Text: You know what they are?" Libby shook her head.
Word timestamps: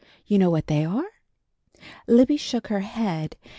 You 0.25 0.39
know 0.39 0.49
what 0.49 0.65
they 0.65 0.83
are?" 0.83 1.05
Libby 2.07 2.35
shook 2.37 2.69
her 2.69 2.79
head. 2.79 3.35